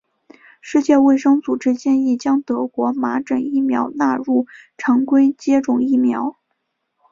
[0.61, 6.39] 世界卫生组织建议将德国麻疹疫苗纳入常规接种疫苗。